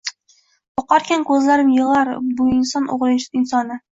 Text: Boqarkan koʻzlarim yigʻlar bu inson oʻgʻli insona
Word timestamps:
Boqarkan 0.79 1.25
koʻzlarim 1.27 1.69
yigʻlar 1.75 2.11
bu 2.39 2.47
inson 2.55 2.87
oʻgʻli 2.97 3.21
insona 3.43 3.81